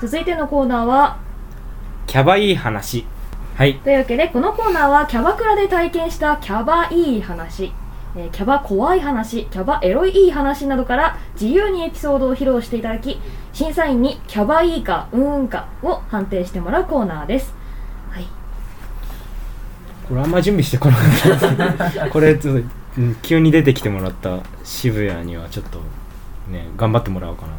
[0.00, 1.18] 続いてのコーナーは
[2.06, 3.06] キャバいい話。
[3.56, 3.78] はい。
[3.78, 7.72] というわけでこのコーナーはキャバクラで体験したキャバいい話、
[8.16, 13.18] えーキャバ怖い話キャバエロいい話などから自由にエピソードを披露していただき
[13.52, 17.54] 審査員にキャバいいかうーんかを判定してもらうコーナーです。
[18.10, 18.26] はい。
[20.08, 22.68] これあんま準備してこなかったですこれちょっと
[22.98, 25.78] うん急に出てきてもらった渋谷にはちょっと
[26.50, 27.56] ね頑張ってもらおうかなっ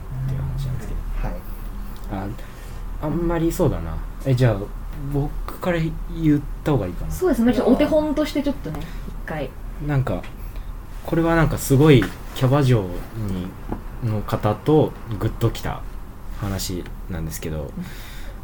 [2.12, 2.28] あ
[3.02, 3.96] あんまりそうだな。
[4.26, 4.58] えじゃあ
[5.14, 7.12] 僕から言った方がいいかな。
[7.12, 7.54] そうですね。
[7.54, 9.50] ちょっとお手本としてちょっとね一回。
[9.86, 10.24] なんか
[11.06, 12.04] これはなんかすごい
[12.36, 15.82] キャバ嬢にの方とグッときた
[16.40, 17.72] 話なんですけど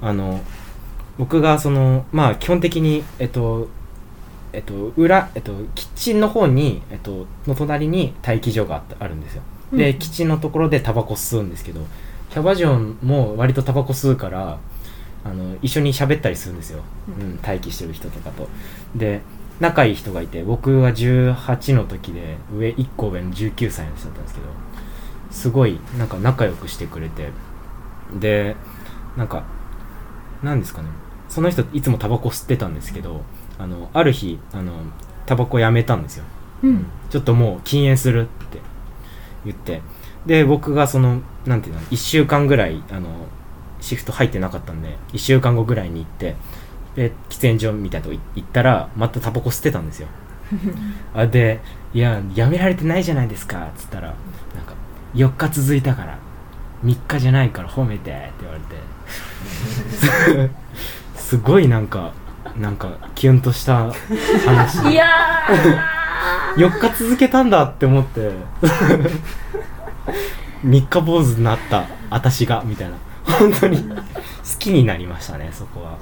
[0.02, 0.42] あの
[1.18, 3.68] 僕がそのまあ基本的にえっと
[4.52, 9.42] えっと裏えっとキッチンの方にえっとの隣に待機所があったあるんですよ。
[9.72, 10.00] で、うん。
[10.00, 11.82] キッチンのところでタバコ吸うんですけど
[12.34, 14.58] キャバ嬢も割とタバコ吸うから
[15.24, 18.50] あの一緒に喋ったりするんですよ、ううん、待機してる人とかと。
[18.96, 19.22] で
[19.60, 24.48] 仲いい人がいて僕は18の時で上1個上の19歳の人だったんですけど
[25.30, 27.30] すごいなんか仲良くしてくれて
[28.20, 28.56] で
[29.16, 29.44] なんか
[30.42, 30.88] なんですかね。
[31.30, 33.22] その人いつもタバコ吸ってたんですけど
[33.60, 34.74] あのある日あの
[35.28, 36.26] タバコやめたんですよ。
[36.64, 36.88] うん。
[37.12, 38.60] ちょっともう禁煙するって
[39.46, 39.84] 言って
[40.26, 43.10] で僕がそのなんていうの1週間ぐらいあの
[43.82, 46.36] シフト入ってなかったんで1週間後ぐらいに行って
[46.96, 50.08] で喫煙所みたいなとこ行ったらまたタバコ吸ってたんですよ。
[51.14, 51.60] あで
[51.94, 54.74] 「いややめられてないじゃないですか」っつったらなんか
[55.16, 56.18] 「4日続いたから
[56.86, 60.54] 3日じゃないから褒めて」って言われて。
[61.16, 62.12] すごいなんか
[62.60, 63.92] なんかキュンとした
[64.46, 64.90] 話。
[64.90, 66.04] いやー。
[66.56, 68.32] 4日続けたんだって思って
[70.66, 73.96] 3日坊主になった私がみたいな本当に好
[74.60, 75.98] きになりましたねそこは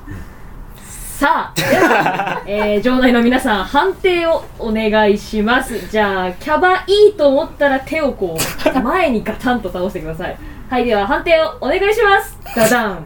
[0.86, 5.88] さあ、では、えー、場内の皆さん、判定をお願いします。
[5.92, 8.36] じゃあ、キャバいいと思ったら手をこ
[8.74, 10.36] う、前にガタンと倒してください。
[10.68, 12.40] はい、では判定をお願いします。
[12.56, 13.06] ダダン。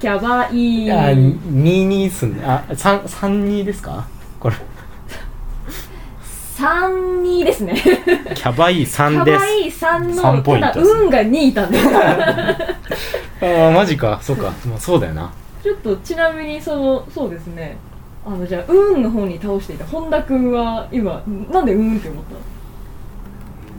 [0.00, 0.92] キャバいい。
[0.92, 4.06] あ22っすねあ三32ですか？
[4.38, 4.56] これ
[6.58, 7.74] 3、2ですね。
[8.34, 9.38] キャバいいキ3です。
[9.38, 11.78] ャバいい3の、ただ、運が2いたんで。
[11.78, 14.18] あーマジか。
[14.20, 14.50] そうか。
[14.66, 15.32] もうそうだよな。
[15.62, 17.76] ちょっと、ちなみに、その、そうですね。
[18.26, 22.40] あの、じゃあ、運の方に倒していた本田君は、今、なんで運って思ったの？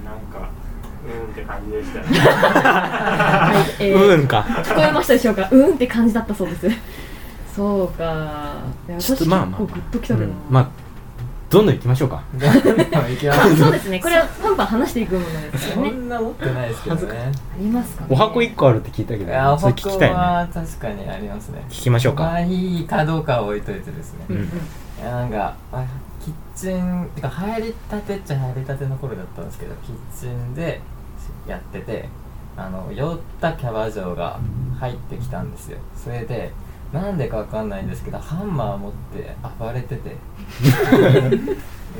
[0.06, 0.50] なんか
[1.06, 2.00] うんって感じでした。
[2.00, 4.46] ねはい、えーうんか。
[4.64, 5.50] 聞こえましたでしょうか？
[5.52, 6.70] うんって感じだったそうです。
[7.56, 8.54] そうか。
[8.98, 10.34] ちょっとまあまあ構グッときたけどな、うん。
[10.50, 10.70] まあ
[11.50, 12.22] どんどん行きましょうか。
[12.38, 14.00] そうですね。
[14.00, 15.90] これはパンパン話していくものですそよね。
[15.92, 17.32] んな持ってないですけどね。
[17.32, 20.10] ありますか、ね、お箱1個あるって聞いたけどいやおそれ聞きたい
[20.54, 21.64] 確かにありますね。
[21.70, 22.24] 聞きましょうか。
[22.24, 24.50] まあいいかどうかは置いといてですね、うん
[25.04, 25.84] なんか、まあ、
[26.22, 30.82] キッチンてか入りたてっちゃ入りたての頃だったんですけどキッチンで
[31.48, 32.10] やってて
[32.58, 34.40] あの酔ったキャバ嬢が
[34.78, 35.78] 入ってきたんですよ。
[35.96, 36.52] それで
[36.92, 40.16] なんでかわかんないんですけどハンマー持って暴れてて。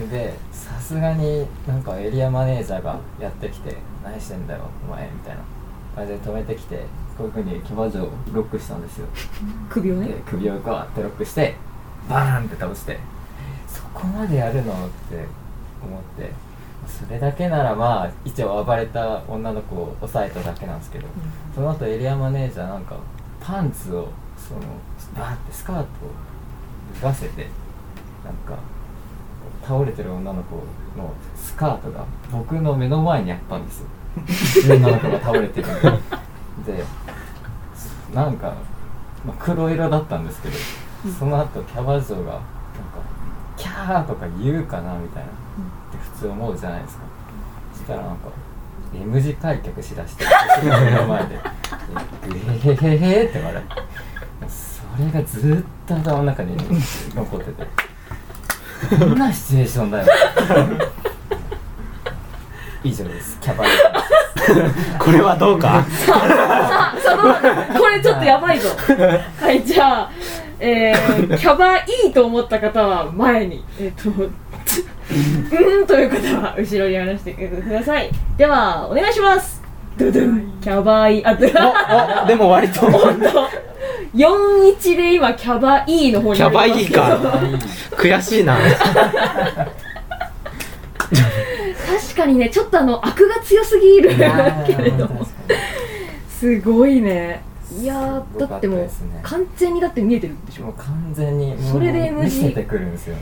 [0.10, 5.42] でさすがになんかエリアマネージャーがやってきて「何してんだよお前」みたいな。
[5.96, 6.86] 感じで止めてきて
[7.18, 9.08] こういうふうにキャバ嬢をロックしたんですよ。
[9.70, 10.08] 首をね。
[10.08, 11.56] で首をガーってロックして
[12.08, 12.98] バーンって倒して。
[13.68, 14.72] そこまでやるの？
[14.74, 14.76] っ
[15.10, 15.26] て
[15.84, 16.32] 思って。
[16.88, 21.08] それだけならまあ一応暴れた女の子を抑えただけなんですけど
[21.54, 22.96] その後エリアマネージャーなんか
[23.40, 24.08] パンツを
[24.50, 24.62] その
[25.16, 25.86] バーってスカートを
[26.96, 27.48] 脱がせて
[28.26, 28.60] なんか
[29.64, 30.56] 倒れてる女の子
[30.98, 33.88] のスカートが僕の目の前にあったんですよ。
[34.76, 35.74] 女の子が倒れてるの
[36.66, 36.84] で。
[38.14, 38.54] なんか、
[39.26, 40.56] まあ、黒色だったんですけど
[41.18, 42.42] その後キャバ嬢がなんか
[43.56, 45.30] 「キャー」とか言うかなみたいな。
[45.30, 47.04] って普通思うじゃないですか。
[47.74, 48.30] そしたらなんか
[48.94, 50.26] M 字開脚しだして
[50.64, 51.40] 目の前で
[52.66, 53.66] 「えへへへ」って言われて
[54.98, 56.58] それがずっと頭の中に
[57.16, 57.68] 残ってて。
[58.98, 60.08] どんなシチュエーションだよ。
[62.84, 63.38] 以上です。
[63.42, 63.72] キャバ嬢
[64.98, 65.84] これはどうか？
[65.84, 67.34] さあその
[67.80, 68.70] これちょっとやばいぞ。
[69.40, 70.12] はいじゃあ
[70.60, 74.14] えー、キャバいいと思った方は前にえっ、とう
[75.82, 78.10] んという方は後ろに話してください。
[78.38, 79.62] ではお願いします。
[79.98, 82.90] ドゥドゥンキャバいいあでも割と。
[82.90, 83.69] 本当
[84.14, 87.18] 41で今キャバいいの方にキャバいいか。
[87.92, 88.58] 悔しいな。
[88.58, 88.76] 確
[92.16, 94.10] かにねちょっとあの悪が強すぎる。
[94.66, 95.26] けれども。
[96.30, 97.44] すごいね。
[97.80, 98.90] いやだってもう
[99.22, 100.64] 完全にだって見えてるんでしょ。
[100.64, 103.22] もう完全にそれで見 MG せてくるんですよね。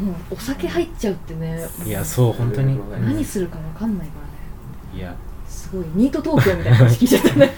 [0.00, 1.66] もうお酒入っちゃうってね。
[1.84, 2.78] いやそう本当に。
[3.04, 4.12] 何するか分かんないか
[4.94, 4.98] らね。
[4.98, 5.14] いや。
[5.48, 7.54] すごいニート東京みたいな話聞いちゃったなんか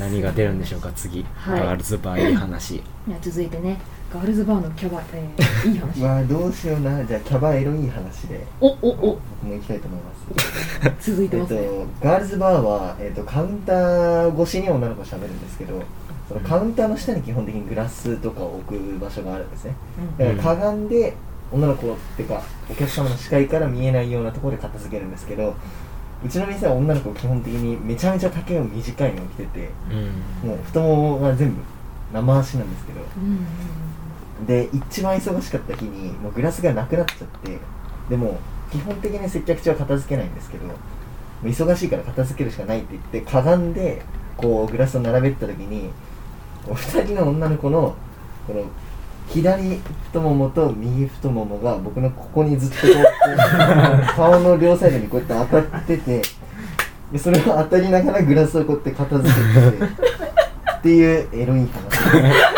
[0.00, 1.60] 何が出るんでしょうか次、はい。
[1.60, 2.76] ガールズバーいい話。
[2.76, 3.78] いや続いてね。
[4.10, 6.00] ガールズバーのキャバ、えー、いい話。
[6.00, 7.04] わあどうしような。
[7.04, 8.46] じゃあキャバエロいい話で。
[8.62, 8.96] おおお。
[9.42, 10.20] 僕も行きたいと思います。
[11.12, 15.82] 続いてえっとますね、ガールズバーは、えっと、カウンター越しに女の子と喋るんですけど
[16.28, 19.74] そのカウンターの下に基本的にグラスとかを置く場所があるんですね。
[20.16, 21.14] だからかがんで
[21.52, 25.54] 女の子っていうかお客様の視界から見えないようなところで片付けるんですけど
[26.24, 29.70] うちの店は女の子基本的にめちゃめちゃ丈が短いのを着てて
[30.42, 30.48] うん。
[30.48, 31.62] もう太ももが全部
[32.12, 37.58] 生足なんですけどうんうんで一番忙しかった日にもうグラスがなくなっちゃって
[38.08, 38.38] でも
[38.72, 40.64] 基本的に接客中は片付けないんですけど
[41.44, 44.02] 忙しいから片付けるしかないって言ってかがんで
[44.36, 45.90] こうグラスを並べてた時に
[46.64, 47.94] こう2人の女の子の
[48.46, 48.64] この
[49.32, 56.22] 左太ももと右太ももが僕のここにずっとこう顔の両サイドにこうやって当たってて
[57.12, 59.34] でそれを当たりながらグラスをこうやって片付け
[59.70, 59.92] てて
[60.78, 61.70] っていうエロい話。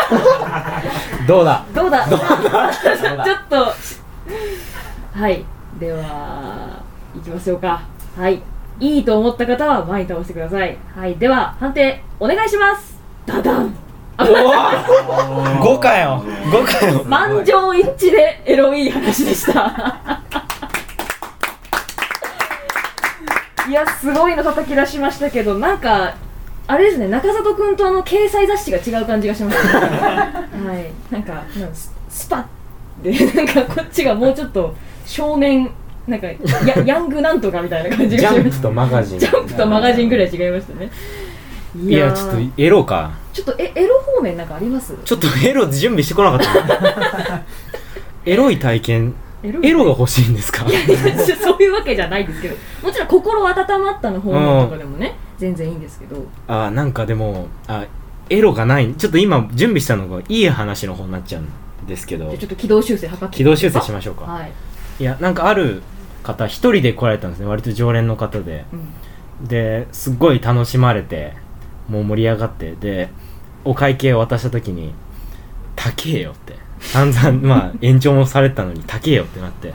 [1.27, 1.65] どうだ？
[1.75, 2.07] どうだ？
[2.07, 2.19] ちょっ
[3.49, 3.73] と
[5.19, 5.45] はい。
[5.79, 6.81] では
[7.15, 7.81] 行きましょうか。
[8.17, 8.41] はい。
[8.79, 10.77] いいと思った方は前に倒してください。
[10.95, 11.15] はい。
[11.17, 12.97] では判定お願いします。
[13.25, 13.75] ダダン
[14.17, 16.23] 5かよ。
[16.51, 17.03] 5かよ。
[17.05, 20.21] 満場一致でエロい話でした。
[23.67, 26.15] いやすごいの叩き出しましたけどなんか
[26.67, 29.87] あれですね中里君とあの掲載雑誌が違う感じがしましたね。
[29.97, 31.13] はい。
[31.13, 32.45] なんかなんかススパ
[33.01, 34.75] ッでなんかこっちがもうちょっと
[35.05, 35.69] 少年
[36.07, 36.37] なんかヤ
[36.85, 39.19] ヤングなんとかみたいな感じジがしましたャンプとマガジン。
[39.19, 40.89] ジャンプとマガジンぐらい違いましたね。
[41.81, 44.95] いいやちょっとエロかちょっとえエロ方面なんかあります？
[45.03, 47.43] ちょっとエロ準備してこなかった。
[48.25, 49.15] エロい体験。
[49.43, 50.65] エロエロが欲しいんですか？
[51.41, 52.55] そういうわけじゃないですけど。
[52.81, 56.25] もちろん心温まったの方面とかでもね、全然いいんですけど。
[56.47, 57.85] あなんかでもあ
[58.29, 58.93] エロがない。
[58.93, 62.29] ちょっと今準備したのがいい話の方になっちゃうんですけど。
[62.37, 64.51] ちょっと軌道修正図って軌道修正しましょうか、はい、
[64.99, 65.81] いやなんかある
[66.23, 67.47] 方一人で来られたんですね。
[67.47, 68.65] 割と常連の方で。
[68.71, 68.75] う
[69.43, 71.33] ん、ですっごい楽しまれて
[71.89, 73.09] もう盛り上がってで
[73.65, 74.93] お会計を渡した時に
[75.75, 76.61] 「高えよ」って。
[76.79, 79.73] 散々まあ 延長もされてたのに「高えよ」ってなって。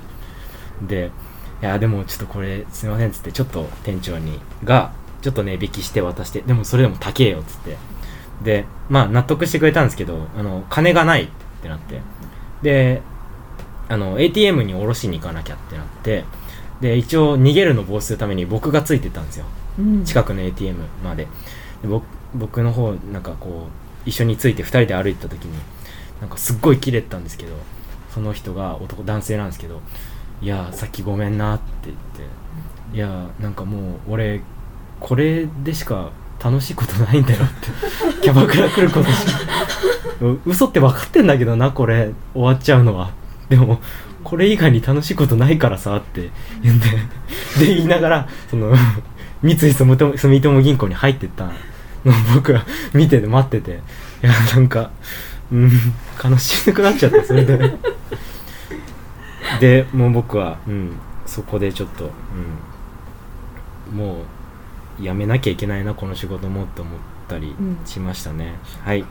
[0.83, 1.11] で
[1.63, 7.77] 「いやでもちょっとこれすいません」っつってちょっと店長にがちょっと値引きして渡してでもそれでも高えよっつって。
[8.43, 11.29] でまあ納得してくれたんですけどあの金がないっ
[11.63, 12.01] てなって。
[12.63, 13.03] で
[13.89, 16.25] あの ATM に下ろしに行かなきゃってなって。
[16.81, 19.47] で一応逃げるのを防止するために僕がついてったんですよ。
[19.79, 21.29] うん、近くの ATM までで
[21.87, 22.05] 僕
[22.35, 25.53] 僕の方なんかこう一緒について2人で歩いてた時に
[26.21, 27.55] なんかすっごいキレてたんですけど
[28.13, 29.81] その人が男男性なんですけど
[30.43, 32.23] 「いやさっきごめんな」って言って
[32.97, 34.41] 「いやなんかもう俺
[35.01, 36.11] これでしか
[36.43, 39.39] 楽しいことないんだよ」って キャバクラ来ることしか。
[40.21, 43.13] う嘘って分かってんだけどなこれ終わっちゃうのは。
[43.49, 43.81] でも
[44.25, 46.31] これ以外に楽しいことないからさって
[46.63, 46.87] 言うんで。
[47.61, 48.75] で言いながらその
[49.43, 51.51] 三井住友住友銀行に入ってった
[52.35, 53.81] 僕は見てて待ってて。
[54.23, 54.91] いやなんか
[55.53, 55.71] うん
[56.23, 57.77] 悲しくなっちゃってそれで。
[59.61, 60.93] でもう僕は、うん、
[61.27, 62.11] そこでちょっと、
[63.91, 64.19] うん、も
[65.01, 66.93] うやめなきゃいけないなこの仕事もって思っ
[67.29, 67.79] たりうん。
[67.85, 69.05] しましたね、はい。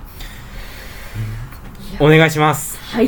[2.00, 2.78] お願いします。
[2.94, 3.08] はい。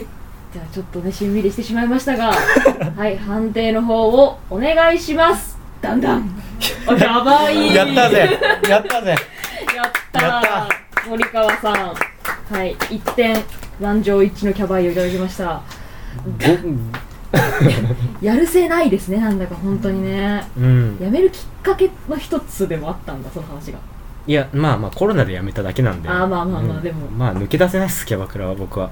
[0.51, 2.33] じゃあちょっとねしんみりしてしまいましたが
[2.97, 5.57] はい判定の方をお願いします。
[5.81, 6.41] だんだん
[6.87, 7.73] あやばい。
[7.75, 8.39] やったぜ。
[8.67, 9.15] やったぜ
[10.21, 10.69] やった
[11.09, 11.73] 森川さん。
[12.53, 12.75] はい。
[12.75, 13.37] 1点
[13.79, 15.61] 満場一致のキャバイをいただきました。
[18.21, 20.45] やるせないですねなんだか本当にね。
[20.57, 20.97] うん。
[20.99, 23.79] やめるきっかけの一つでもあったんだその話が。
[24.27, 26.09] いやまあまあコロナで辞めただけなんで。
[26.09, 26.83] あーまあまあまあうん。
[26.83, 27.07] でも。
[27.07, 28.89] まあ抜け出せないっすキャバクラは僕は。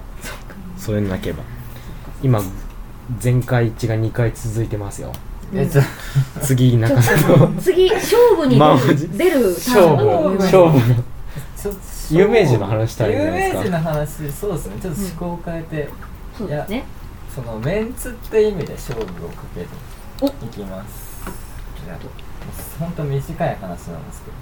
[0.78, 1.44] そういうのなければ。
[2.22, 2.42] 今
[3.20, 5.12] 全回一が2回続いてますよ。
[5.54, 5.82] えちょ
[6.42, 11.04] 次中ちょっ里と次勝負にまあ出る勝負勝負
[12.12, 13.58] 有名人の話したらいいんじゃないですか。
[13.58, 14.76] 有名人の話そうですね。
[14.82, 15.90] ちょっと思考を変えて、
[16.38, 16.84] そうですね。
[17.34, 19.68] そのメンツって意味で勝負をかけて
[20.22, 20.28] お。
[20.46, 21.08] いきます。
[21.84, 21.98] じゃあ
[22.80, 24.38] ほんと短い話なんですけど、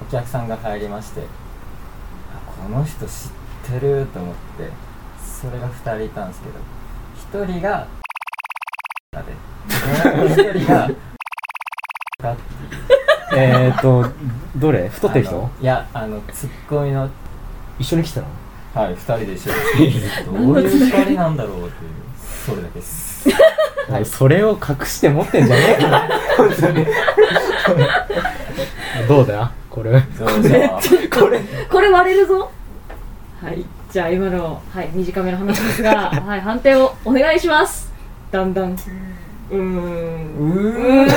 [0.00, 1.24] お客さんが入りましてあ
[2.50, 4.70] この人知ってると思って
[5.22, 6.42] それが2人いたんです
[7.32, 7.86] けど1人が
[9.12, 9.18] で
[10.16, 10.88] もう1人が
[12.22, 14.06] がっていうえっと
[14.56, 14.88] どれ？
[14.88, 15.50] 太ってる人？
[15.60, 17.08] いやあのツッコミの。
[17.78, 18.26] 一緒に来てたの？
[18.74, 19.92] はい二人で一緒に。
[20.46, 21.72] どういう二人なんだろうっていう。
[22.46, 23.28] それだけです。
[23.90, 26.86] はい、それを隠して持ってんじゃねえか本当に。
[29.08, 29.50] どうだ？
[29.70, 30.00] これ。
[30.00, 32.50] これこれ割れるぞ。
[33.42, 37.90] はいじゃあ今の、はい、短めの話ですが、 はい、判定をお願いします。
[38.30, 38.72] だんだん。
[38.72, 40.34] うーん。
[40.38, 41.07] うー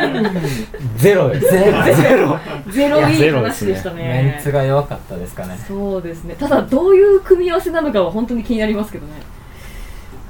[0.96, 1.50] ゼロです。
[1.50, 1.84] ゼロ。
[1.84, 2.38] ゼロ。
[2.72, 3.72] ゼロいいゼロですね。
[3.72, 4.02] 話でしたね。
[4.02, 5.58] メンツが弱かったですかね。
[5.66, 6.34] そうですね。
[6.38, 9.12] ただどういう組み合わせなのかは本当に気になりますけどね。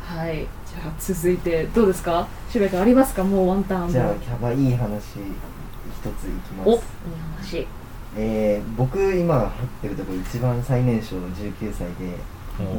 [0.06, 0.38] はい。
[0.38, 2.26] じゃあ続いてどうですか？
[2.50, 3.24] 渋谷君ありますか？
[3.24, 3.90] もうワンターン。
[3.92, 5.00] じゃあキャバいい話一
[6.20, 6.68] ついきます。
[6.68, 6.80] おいい
[7.36, 7.66] 話。
[8.16, 9.50] えー、僕今入っ
[9.82, 12.16] てるとこ一番最年少の19歳うんで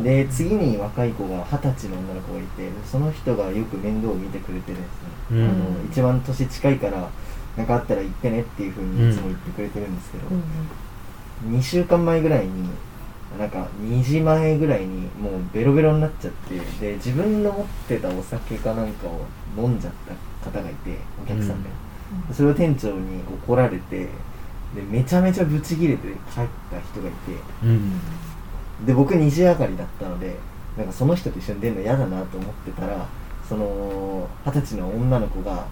[0.04, 5.02] で次に若い子が二十歳の女の子がいてその人がよく面倒を見てくれてるんです
[5.32, 5.44] ね、うん。
[5.44, 7.10] あの一番年近いから
[7.58, 10.44] 何かあったら言ってねっていうふうにいつも言ってくれてるんですけど、うん
[11.48, 12.70] 2週間前ぐらいに
[13.40, 19.26] なんか2時前ぐらいにもうベロベロになっちゃってで自分の持ってたお酒かなんかを
[19.58, 19.94] 飲んじゃっ
[20.44, 21.70] た方がいてお客さんで、
[22.34, 24.10] それを店長に怒られてで
[24.88, 26.16] めちゃめちゃブチギレて帰っ
[26.70, 27.32] た人がいて
[27.64, 28.00] うん
[28.86, 30.36] で僕2時上がりだったので
[30.78, 33.08] なんかその人と一緒に出るの嫌だなと思ってたら
[33.48, 35.66] その二十歳の女の子が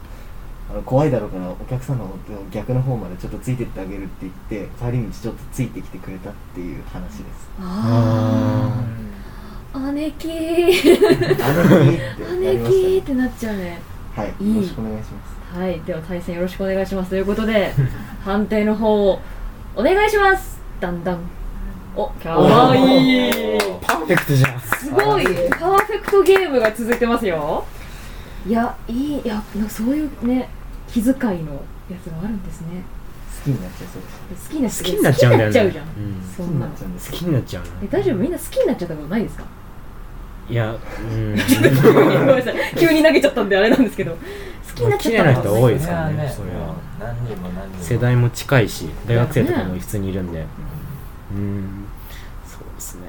[0.70, 2.10] あの怖いだろうからお客さんの
[2.52, 4.34] 逆の方までちょっとついてってあげるって言っ
[4.68, 7.24] て帰り道ちょっとついてきてくれたっていう話です。
[7.60, 8.84] あ
[9.74, 10.28] あ姉貴。
[10.30, 13.80] ー姉貴ってな 姉貴ーってなっちゃうね。
[14.16, 14.34] はい。
[14.40, 14.56] いい。
[14.56, 15.60] よろしくお願いします。
[15.60, 15.82] はい。
[15.82, 17.10] では対戦よろしくお願いします。
[17.10, 17.74] ということで
[18.24, 19.20] 判定の方を
[19.76, 20.60] お願いします。
[20.80, 21.20] だんだん
[21.96, 23.32] おかわいい。
[23.82, 24.60] パーフェクトじゃん。
[24.60, 25.26] すごい。
[25.26, 27.66] パーフェクトゲームが続いてますよ。
[28.48, 29.22] いやいい。
[29.24, 30.50] いやそういうね
[30.88, 31.54] 気遣いの
[31.90, 32.84] やつがあるんですね。
[33.40, 34.02] 好きになっちゃいそう
[34.64, 35.54] です好きになっちゃうんだよね。
[35.54, 36.22] 好きになっちゃうじゃん、うん。
[36.36, 36.72] そんなの。
[36.74, 36.78] 好
[37.12, 37.80] きになっちゃう好きにな。
[37.80, 38.16] っちゃうなえ大丈夫？
[38.16, 39.44] みんな好きになっちゃったことないですか？
[40.50, 40.78] いやう
[41.14, 41.36] ん。
[41.84, 42.56] ごめんなさい。
[42.78, 44.12] 急に投げちゃったんであれなんですけど。
[44.12, 44.18] 好
[44.76, 46.76] きになっちゃった綺麗な人多いですからねそれは。
[47.00, 47.84] 何人も何人も。
[47.84, 50.46] 世代も近いし大学生とかも普通にいるんで
[51.32, 51.86] うん。
[52.46, 53.08] そうですね。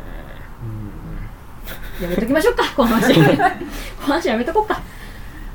[2.03, 3.15] やめときましょうかこの話。
[3.15, 4.81] この話やめとこうか。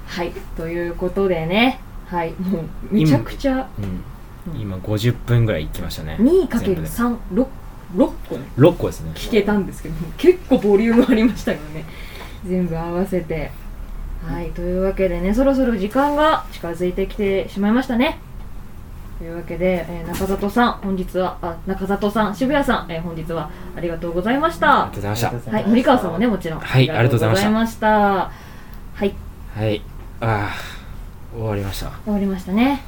[0.07, 0.31] はい。
[0.55, 1.79] ということでね。
[2.07, 2.34] はい。
[2.34, 3.67] もうめちゃくちゃ。
[3.77, 3.89] うん、うん。
[3.89, 4.03] うん
[4.53, 6.17] 今50分ぐらい行きましたね。
[6.19, 6.88] 全部で。
[6.88, 7.48] 2×36
[7.95, 8.43] 6個ね。
[8.57, 9.12] 6個ですね。
[9.15, 11.86] 聞けたんですけど結構ボリュームありましたよね。
[12.45, 13.51] 全部合わせて。
[14.24, 14.51] はい。
[14.51, 18.19] というわけでねそろそろ時間が近づいてきてしまいましたね
[19.17, 24.84] というわけで、えー中里さん本日はあ中里さん渋谷さん、えー本日はありがとうございました。
[24.86, 25.51] ありがとうございました。
[25.51, 27.88] はい森川さんもねもちろんはいありがとうございました。
[27.89, 28.31] は
[29.05, 29.13] い。
[29.55, 29.81] はい。
[30.19, 31.91] あー終わりました。
[32.03, 32.81] 終わりましたね。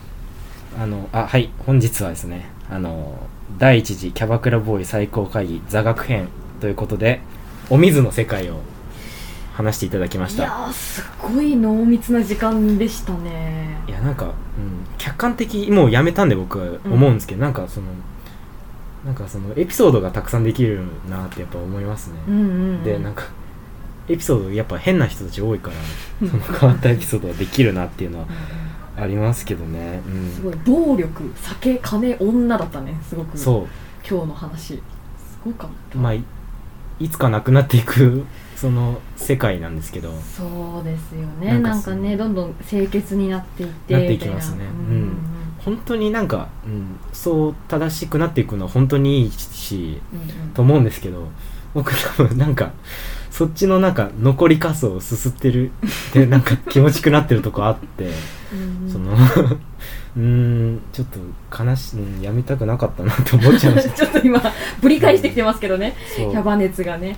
[0.80, 3.14] あのあはい本日はですねあの
[3.58, 6.28] 第一次キャバクラボーイ最高会議座学編
[6.60, 7.22] ということで
[7.70, 8.60] お水の世界を
[9.58, 10.44] 話していただきました。
[10.44, 13.76] いやーすごい濃密な時間でしたね。
[13.88, 14.32] いやなんか、うん、
[15.00, 17.88] 客観的もうやめたんで僕は思うんですけど、なんかその
[19.04, 23.24] なんかそのエピソードがたくさんできるなってやっぱ思いますね、うんうん、うん、でなんか
[24.08, 25.72] エピソードやっぱ変な人たち多いか
[26.22, 28.28] らその変わったエピソードができるなっていうのは
[28.96, 33.00] ありますけどね、うん、すごい暴力酒金女だったね。
[33.08, 33.38] すごく。
[33.38, 33.68] そ
[34.08, 34.76] 今日の話。
[34.76, 34.82] す
[35.44, 35.98] ごかった。
[35.98, 36.24] うまあい
[37.00, 38.26] いつかなくなっていく
[38.58, 40.12] その世界なんですけど。
[40.36, 41.54] そうですよね。
[41.54, 44.66] ななんんかねどんどん清潔になっていってなっていきますね。
[44.66, 45.18] うん。
[45.60, 50.30] 本当になんか、うん、そう正しくなっていくのは本当にいいしうんうん。
[50.30, 51.28] うんと思うんですけど
[51.76, 52.72] 僕多分なんか
[53.30, 55.72] そっちのなんか残りカスをすすってる
[56.12, 58.10] でなんか気持ちくなってるとこあって
[58.92, 59.14] その
[60.18, 63.94] うーんちょっと悲しい、うん、やめたくなかったなって思っちゃいました。
[63.98, 64.42] ちょっと今
[64.82, 65.96] ぶり返してきてますけどね。
[66.16, 67.18] キャバ熱がね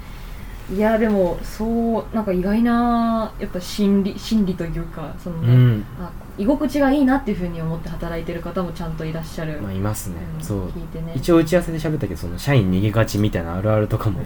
[0.71, 1.65] いやでもそ
[2.11, 5.85] うなんか意外なやっぱ心理心理というかそのね、うん。
[5.99, 10.41] あ居心地がいいなっていうふうに思って働いてる方もちゃんといらっしゃる、まあいますね、う。
[10.41, 11.13] んそう聞いてね。
[11.15, 14.21] 一応打ち合わせで喋ったけどその社員逃げがちみたいなあるあるとかも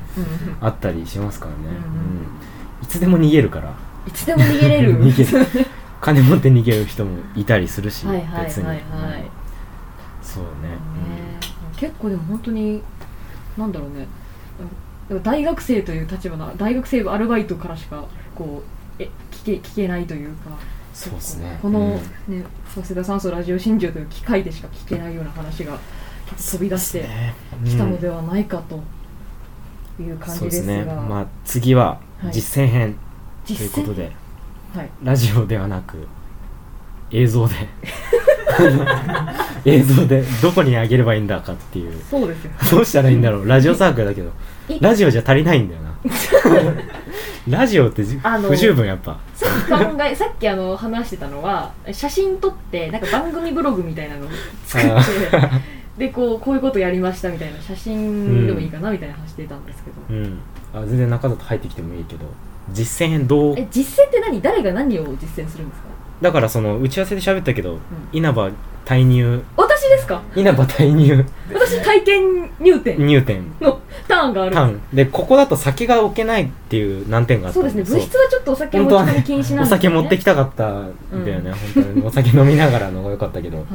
[0.62, 3.74] あったりしますからね、うんいつでも逃げるから。
[4.06, 5.00] いつでも逃げれる？
[5.02, 5.66] 逃げる。
[6.02, 8.46] 金持って逃げる人もいたりするしはいはいはいはい。
[8.48, 8.74] 別に、うん
[10.22, 10.78] そうね、ね
[11.78, 12.82] 結構でも本当に
[13.58, 14.06] なんだろうね
[15.10, 18.06] でも大学生という立場の大学生アルバイトからしか
[18.36, 18.64] こ
[19.00, 20.52] うえ聞け聞けないというか。
[20.94, 21.58] そうですね。
[21.62, 22.40] この、うん。
[22.40, 25.78] ね早稲田酸素ラジオ新庄という機会でしか聞けないような話が
[26.38, 27.34] 飛び出してね。
[27.66, 28.80] きたのではないかと
[30.02, 30.86] いう感じですすね。
[30.86, 32.32] が、まあ次ははい。
[32.32, 32.96] 実践編
[33.46, 34.12] ということで、
[34.76, 34.90] はい。
[35.04, 36.08] ラジオではなく
[37.12, 37.56] 映像で
[39.66, 41.94] 映像でどこに上げればいいんだかっていう。
[42.10, 42.52] そうですよ。
[42.72, 43.48] どうしたらいいんだろう。
[43.50, 44.30] ラジオサークルだけど。
[44.70, 45.94] いラジオじゃ足りないんだよな。
[47.60, 49.18] ラジオってじあの不十分やっぱ。
[49.36, 54.30] さっき考えさっきあの話してたのは写真撮ってなんか番組ブログみたいなのを
[54.66, 60.40] 作あってでこうこういうことやりましたみたいな写真でもいいかなみたいな話してたんですけど、うん。
[60.74, 62.26] あ全然中里入ってきてもいいけど。
[62.72, 63.56] 実践編どう？
[63.60, 64.42] え実践って何？
[64.42, 65.88] 誰が何を実践するんですか？
[66.22, 67.78] だからその打ち合わせで喋ったけど、
[68.14, 68.50] 稲葉
[68.86, 69.44] 退入。
[69.58, 70.22] 私ですか？
[70.36, 71.26] 稲葉退入。
[71.54, 72.98] 私体験入店。
[73.06, 73.44] 入店。
[73.62, 74.56] のターンがある。
[74.56, 74.82] タン。
[74.94, 77.84] でここだと酒が置けないっていう難点があったそうですね。
[77.84, 79.70] 部室はちょっとお酒持ち込み禁止なんおでね。
[79.70, 83.58] 酒持ってきたかったんだよね、本当にお酒飲みながらの方が良かったけど。
[83.58, 83.66] はい。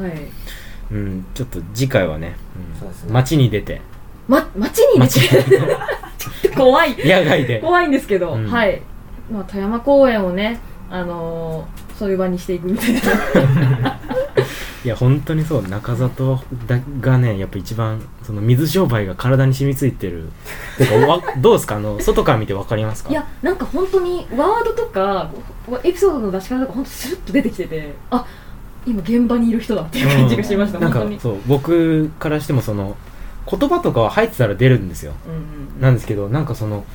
[0.91, 2.35] うんちょっと次回はね,、
[2.73, 3.11] うん、そうですね。
[3.13, 3.81] 街に出て。
[4.27, 5.57] ま街に街出て？
[5.57, 6.95] ちょっと怖い。
[7.05, 7.59] 野外で。
[7.59, 8.47] 怖いんですけど、うん。
[8.47, 8.81] はい、
[9.31, 13.01] まあ、富山公園をねあのーそういう場にしていくみたいな
[14.85, 20.29] いや本当にそう中里だがねやっぱ一番その水商売が体に染みついてる。
[20.77, 21.75] てかわ どうですか？
[21.75, 23.09] あの外から見てわかりますか？
[23.09, 25.29] いやなんか本当にワードとか
[25.83, 28.25] エピソードの出し方とか本当スルッと出てきててあ
[28.87, 31.19] 今現場にいる人だっていう感じがしました、なんか本当に。
[31.19, 32.95] そう僕からしてもその
[33.51, 35.11] 言葉とかは入ってたら出るんですよ。
[35.27, 35.33] うん
[35.75, 35.81] うん。
[35.81, 36.85] なんですけどなんかその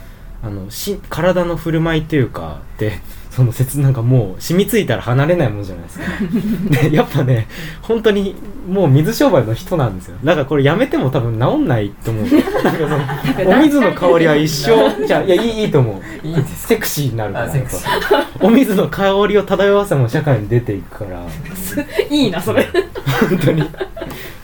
[0.42, 3.00] あのし体の振る舞いというかで
[3.34, 6.04] その説なんかもう染みついたら離れないものじゃないですか。
[6.88, 7.48] でやっぱね
[7.82, 8.36] 本当に
[8.68, 10.16] もう水商売の人なんですよ。
[10.22, 12.24] だからこれやめても多分治んないと思う。
[12.62, 12.88] なんか
[13.36, 16.26] そのお水の香りは一生じゃあいやいいいいと思う。
[16.26, 18.26] いいですセクシーになるからやっぱ。
[18.40, 21.20] お水の香りを漂わせも社会に出ていくから。
[22.08, 22.68] いいなそれ。
[23.28, 23.64] 本当に。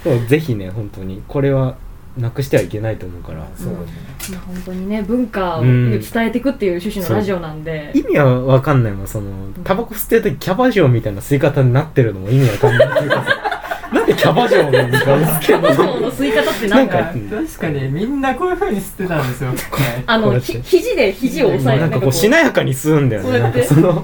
[0.03, 1.77] そうぜひね本当にこれは
[2.19, 3.47] なくしてはいけないと思うから。
[3.57, 3.75] そうで
[4.23, 4.37] すね。
[4.37, 6.01] まあ本当にね文化をうん。
[6.01, 9.31] 伝えていくっていう趣旨のラジオなんで、意味は分かんないもんその
[9.65, 13.37] タバコ吸ってる時キャバ嬢みたいな吸い方になってるのも意味わかんないっていうかさ。
[13.93, 15.69] なんでキャバ嬢の水が吸ってんの？
[15.69, 16.99] 今日の吸い方ってなんか。
[16.99, 19.51] 確かにみんなこういう風に吸ってたんですよ。
[19.51, 19.59] ね
[20.07, 23.39] あの肘で肘を押さえなんかこうしななやかに吸うんだよね。
[23.41, 23.97] なんそうやってかその言わ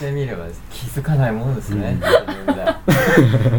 [0.00, 1.98] れてみれば気づかないものですね、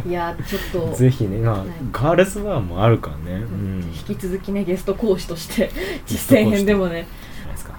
[0.06, 0.96] いやちょっと。
[0.96, 1.68] ぜひねまあはい。
[1.92, 3.42] ガールズバーもあるからね。
[3.42, 3.84] うん。
[4.08, 5.70] 引き続きねゲスト講師として
[6.06, 7.08] 実践編でもね。
[7.36, 7.74] じゃないですか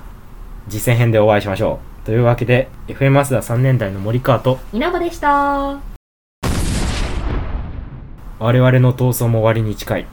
[0.69, 2.07] 実践編でお会いしましょう。
[2.07, 4.59] というわけで FM マスダ3年代の森川と。
[4.73, 5.79] 稲葉でした。
[8.39, 10.07] 我々の闘争も終わりに近い